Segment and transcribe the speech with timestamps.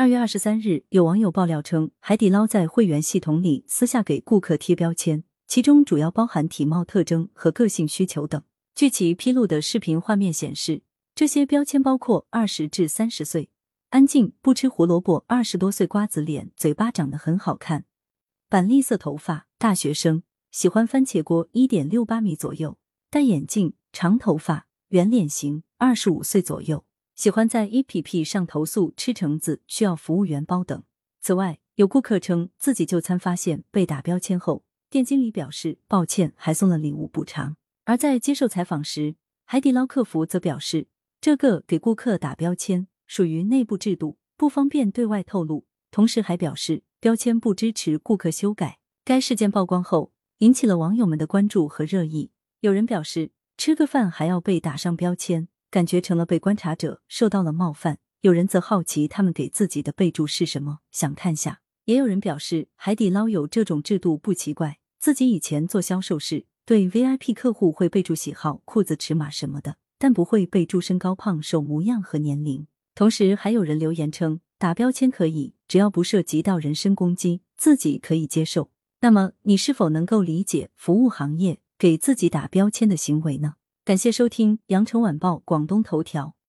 [0.00, 8.42] 二月二十三日，有网友爆料称，海底捞在会员系统里私下给顾客贴标签，其中主要包含体貌特征和个性需求等。
[8.74, 10.80] 据其披露的视频画面显示，
[11.14, 13.50] 这些标签包括二十至三十岁、
[13.90, 17.84] 安静、不吃胡萝卜、二十多岁瓜子脸、嘴巴长得很好看、
[18.48, 22.78] 板栗色头发、大学生、喜欢番茄锅一点六八米左右、
[23.10, 26.86] 戴眼镜、长头发、圆脸型、二十五岁左右。
[27.20, 30.82] 喜欢在 APP 上投诉吃橙子需要服务员包等。
[31.20, 37.56] 此外，有顾客称自己就餐发现被打标签后，店经理表示抱歉，还送了礼物补偿。
[37.84, 40.86] 而在接受采访时，海底捞客服则表示，
[41.20, 45.66] 这个给顾客打标签属于内部制度，不方便对外透露。
[45.90, 48.78] 同时还表示，标签不支持顾客修改。
[49.04, 52.30] 该事件曝光后，引起了网友们的关注和热议。
[52.60, 55.48] 有人表示，吃个饭还要被打上标签。
[55.70, 57.98] 感觉成了被观察者，受到了冒犯。
[58.22, 61.60] 有人则好奇他们给自己的备注是什么，想看下。
[61.86, 72.66] 也有人表示，海底捞有这种制度不奇怪，自己以前做销售时，对 VIP 客户会备注喜好、裤子尺码什么的，但不会备注身高、胖瘦、模样和年龄。
[72.94, 78.70] 同时，还有人留言称，打标签可以，只要不涉及到人身攻击，自己可以接受。
[79.00, 83.54] 那么，你是否能够理解服务行业给自己打标签的行为呢？
[83.82, 86.26] 感谢收听《羊城晚报广东头条》。